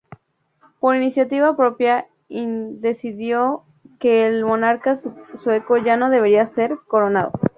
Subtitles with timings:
[0.79, 3.65] Por iniciativa propia decidió
[3.99, 4.99] que el monarca
[5.43, 7.31] sueco ya no debía ser coronado.